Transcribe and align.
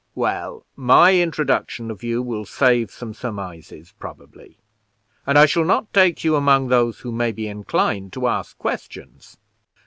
"Well, 0.15 0.65
my 0.75 1.13
introduction 1.21 1.91
of 1.91 2.01
you 2.01 2.23
will 2.23 2.45
save 2.45 2.89
some 2.89 3.13
surmises, 3.13 3.93
probably; 3.99 4.57
and 5.27 5.37
I 5.37 5.45
shall 5.45 5.63
not 5.63 5.93
take 5.93 6.23
you 6.23 6.35
among 6.35 6.69
those 6.69 7.01
who 7.01 7.11
may 7.11 7.31
be 7.31 7.47
inclined 7.47 8.11
to 8.13 8.25
ask 8.27 8.57
questions. 8.57 9.37